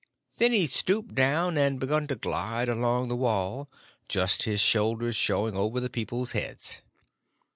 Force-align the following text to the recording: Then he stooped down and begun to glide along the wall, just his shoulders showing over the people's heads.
Then 0.39 0.51
he 0.51 0.65
stooped 0.65 1.13
down 1.13 1.59
and 1.59 1.79
begun 1.79 2.07
to 2.07 2.15
glide 2.15 2.67
along 2.69 3.07
the 3.07 3.15
wall, 3.15 3.69
just 4.09 4.41
his 4.45 4.59
shoulders 4.59 5.15
showing 5.15 5.55
over 5.55 5.79
the 5.79 5.91
people's 5.91 6.31
heads. 6.31 6.81